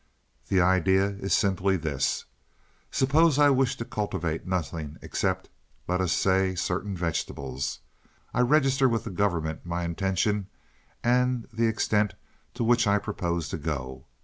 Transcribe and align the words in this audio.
"The 0.47 0.61
idea 0.61 1.09
is 1.09 1.31
simply 1.31 1.77
this: 1.77 2.25
Suppose 2.89 3.37
I 3.37 3.51
wish 3.51 3.77
to 3.77 3.85
cultivate 3.85 4.47
nothing 4.47 4.97
except, 4.99 5.47
let 5.87 6.01
us 6.01 6.11
say, 6.11 6.55
certain 6.55 6.97
vegetables. 6.97 7.81
I 8.33 8.39
register 8.41 8.89
with 8.89 9.03
the 9.03 9.11
government 9.11 9.63
my 9.63 9.83
intention 9.83 10.47
and 11.03 11.47
the 11.53 11.67
extent 11.67 12.15
to 12.55 12.63
which 12.63 12.87
I 12.87 12.97
propose 12.97 13.47
to 13.49 13.59
go. 13.59 14.05